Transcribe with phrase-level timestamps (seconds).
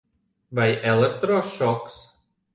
[0.59, 2.01] Vai elektrošoks?